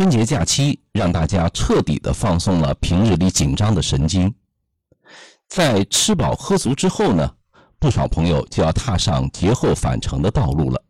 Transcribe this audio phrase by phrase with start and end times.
[0.00, 4.34] 春节假期让大家彻底的放松了平日里紧张的神经。
[5.46, 7.34] 在吃饱喝足之后呢，
[7.78, 10.82] 不少朋友就要踏上节后返程的道路了。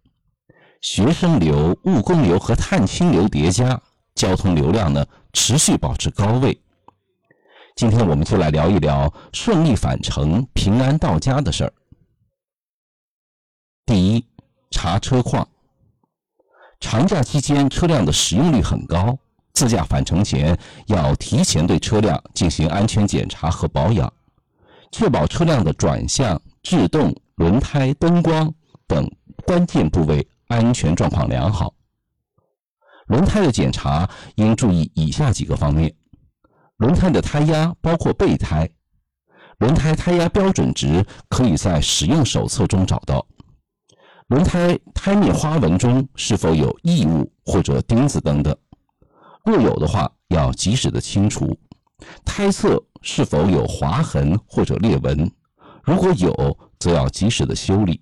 [0.81, 3.83] 学生流、务工流和探亲流叠加，
[4.15, 6.57] 交通流量呢持续保持高位。
[7.75, 11.73] 今天我们就来聊一聊顺利返程、平安到家的事儿。
[13.85, 14.25] 第一，
[14.71, 15.49] 查车况。
[16.81, 19.17] 长假期间车辆的使用率很高，
[19.53, 24.13] 自驾返程前要提前对车辆进行安全检查和保养。
[24.91, 28.53] 确保车辆的转向、制动、轮胎、灯光
[28.89, 29.09] 等
[29.45, 31.73] 关键部位安全状况良好。
[33.07, 35.95] 轮胎的检查应注意以下几个方面：
[36.79, 38.69] 轮胎的胎压包括备胎，
[39.59, 43.25] 轮胎胎压标准值可以在使用手册中找到；
[44.31, 48.57] 轮胎胎面花纹中是否有异物或者钉子等等，
[49.45, 51.59] 若有的话要及时的清除。
[52.25, 55.29] 胎侧是否有划痕或者裂纹？
[55.83, 58.01] 如果有，则要及时的修理。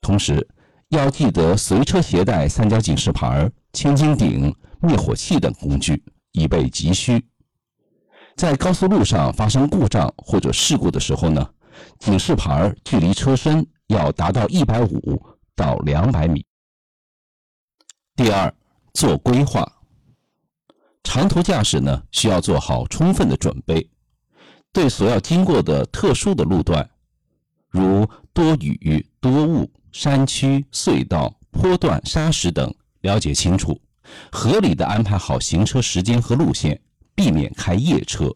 [0.00, 0.48] 同时，
[0.88, 7.24] 要记得随车携带三角警示牌、千斤顶、灭火器等工具，以备急需。
[8.34, 11.48] 在高速路上发生故障或者事故的时候呢，
[12.00, 15.22] 警示牌距离车身要达到一百五
[15.54, 16.44] 到两百米。
[18.16, 18.54] 第二，
[18.92, 19.70] 做规划。
[21.02, 23.90] 长途驾驶呢，需要做好充分的准备，
[24.72, 26.88] 对所要经过的特殊的路段，
[27.68, 33.80] 如多雨、多雾、山区、隧道、坡段、沙石等了解清楚，
[34.32, 36.80] 合理的安排好行车时间和路线，
[37.14, 38.34] 避免开夜车。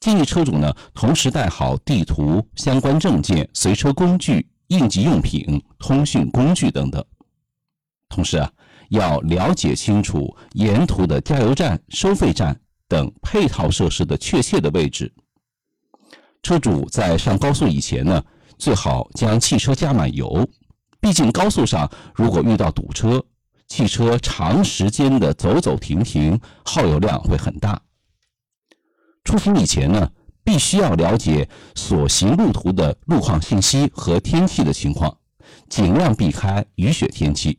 [0.00, 7.04] 建议车主呢，同时带好地图、相关证件、随车工具、应急用品、通讯工具等等。
[8.08, 8.50] 同时啊。
[8.90, 15.10] 要了解清楚沿途的加油站、收费站等配套设施的确切的位置。
[16.42, 18.22] 车主在上高速以前呢，
[18.58, 20.46] 最好将汽车加满油。
[21.00, 23.24] 毕竟高速上如果遇到堵车，
[23.68, 27.80] 汽车长时间的走走停停，耗油量会很大。
[29.24, 30.08] 出行以前呢，
[30.44, 35.16] 必须要了解所行路途的路况信息和天气的情况，
[35.68, 37.58] 尽量避开雨雪天气。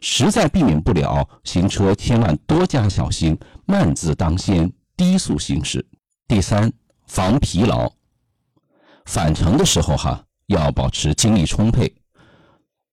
[0.00, 5.84] 实在避免不了，行车千万多加小心，慢字当先，低速行驶。
[6.28, 6.72] 第三，
[7.06, 7.90] 防疲劳。
[9.06, 11.92] 返程的时候哈，要保持精力充沛。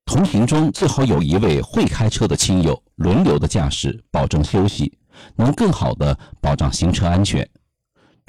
[0.05, 4.97] 同行中最好有一位会开车的亲友轮流的驾驶，保证休息，
[5.35, 7.47] 能更好的保障行车安全。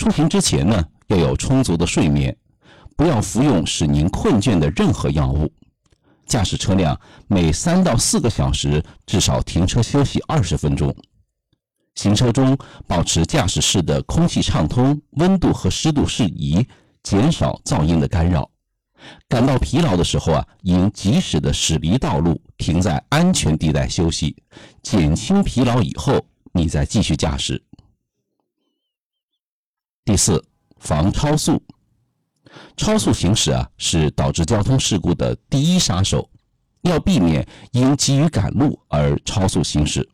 [0.01, 2.35] 出行之前呢，要有充足的睡眠，
[2.97, 5.53] 不要服用使您困倦的任何药物。
[6.27, 10.97] 驾驶车辆每三到四个小时至少停车休息二十分钟。
[11.97, 12.57] 行车中
[12.87, 16.67] 保持驾驶室的空气畅通，温度和湿度适宜，
[17.03, 18.51] 减少噪音的干扰。
[19.29, 24.35] 感到疲劳的时候啊，应及时的驶离道路，停在安全地带休息，
[24.83, 26.25] 减轻疲劳以后，
[26.55, 27.63] 你再继续驾驶。
[30.11, 30.45] 第四，
[30.81, 31.63] 防超速。
[32.77, 36.29] 超速行驶啊，是导致交通事故的第一杀手。
[36.81, 40.09] 要避免因急于赶路而超速行驶。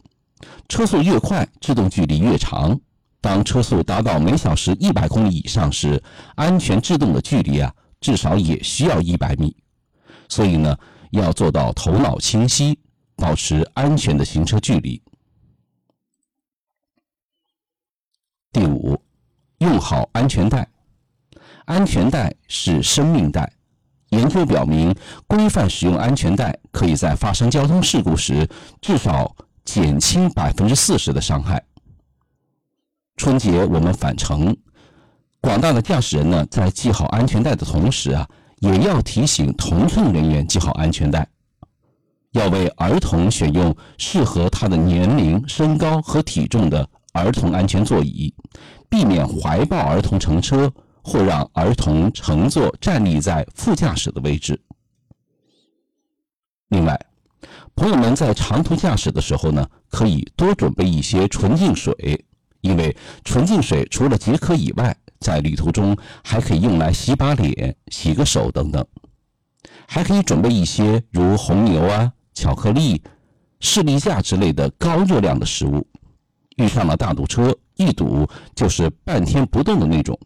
[0.68, 2.78] 车速越快，制动距离越长。
[3.22, 6.02] 当车速达到每小时一百公里以上时，
[6.34, 9.56] 安全制动的距离啊，至少也需要一百米。
[10.28, 10.76] 所以呢，
[11.10, 12.78] 要做到头脑清晰，
[13.14, 15.02] 保持安全的行车距离。
[18.52, 18.98] 第五，
[19.58, 20.66] 用好安全带。
[21.64, 23.50] 安全带是生命带。
[24.10, 24.94] 研究表明，
[25.26, 28.48] 规范使用安全带可以在发生交通事故时
[28.80, 29.34] 至少
[29.64, 31.60] 减轻百分之四十的伤害。
[33.16, 34.56] 春节我们返程，
[35.40, 38.28] 广大的驾驶人呢，在系好安全带的同时啊，
[38.60, 41.26] 也要提醒同乘人员系好安全带。
[42.32, 48.32] 要为儿童选用适合他的年龄、身高和体重的儿童安全座椅，
[48.88, 50.72] 避免怀抱儿童乘车。
[51.08, 54.60] 或让儿童乘坐站立在副驾驶的位置。
[56.70, 57.00] 另外，
[57.76, 62.24] 朋友们在长途驾驶的时候呢，可以多准备一些纯净水，
[62.60, 68.84] 因为纯净水除了解渴以外，在旅途中还可以用来洗把脸、洗个手等等。
[69.86, 73.00] 还可以准备一些如红牛啊、巧克力、
[73.60, 75.86] 士力架之类的高热量的食物。
[76.56, 80.18] 遇上了大堵车，一堵就是半天不动的那种。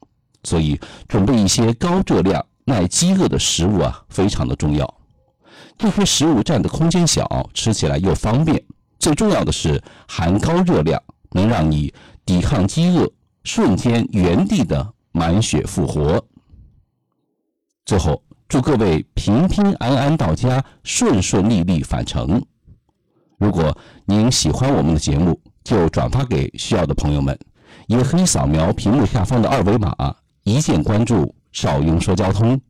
[0.42, 4.94] 所以，准备一些高热量、耐饥饿的食物啊，非常的重要。
[5.76, 8.62] 这些食物占的空间小，吃起来又方便，
[8.98, 11.92] 最重要的是含高热量，能让你
[12.24, 13.10] 抵抗饥饿，
[13.44, 16.24] 瞬间原地的满血复活。
[17.84, 22.42] 最后，祝各位平平安安到家，顺顺利利返程。
[23.38, 27.38] 如果您喜欢我们的节目，就转发给需要的朋友们，
[27.86, 29.94] 也可以扫描屏幕下方的二维码，
[30.42, 32.60] 一键关注“少雍说交通”。